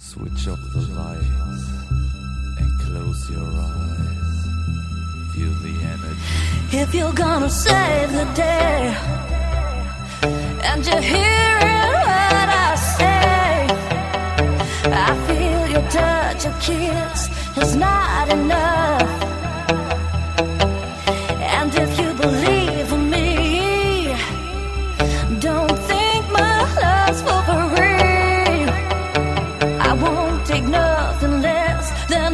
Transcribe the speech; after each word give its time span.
Switch 0.00 0.46
off 0.46 0.60
the 0.72 0.80
lights 0.94 1.66
and 2.58 2.80
close 2.82 3.28
your 3.30 3.42
eyes. 3.42 4.46
Feel 5.34 5.52
the 5.60 5.74
energy. 5.82 6.78
If 6.78 6.94
you're 6.94 7.12
gonna 7.12 7.50
save 7.50 8.12
the 8.12 8.24
day 8.34 8.96
and 10.62 10.86
you're 10.86 11.00
hearing 11.00 11.82
what 12.06 12.48
I 12.48 12.76
say, 12.96 13.66
I 14.84 15.10
feel 15.26 15.66
your 15.68 15.90
touch, 15.90 16.44
your 16.44 16.54
kiss 16.60 17.28
is 17.56 17.74
not 17.74 18.28
enough. 18.30 19.37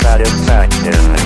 Satisfaction. 0.00 1.21